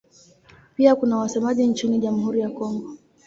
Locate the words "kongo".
2.49-2.97